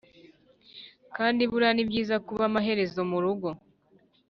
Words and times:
kandi 1.15 1.41
burya 1.51 1.71
nibyiza 1.73 2.15
kuba 2.27 2.43
amaherezo 2.49 2.99
murugo. 3.11 3.49